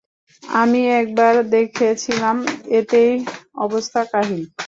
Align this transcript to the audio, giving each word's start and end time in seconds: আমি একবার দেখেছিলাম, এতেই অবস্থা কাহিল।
আমি 0.43 0.81
একবার 1.01 1.33
দেখেছিলাম, 1.55 2.37
এতেই 2.79 3.11
অবস্থা 3.65 4.01
কাহিল। 4.11 4.43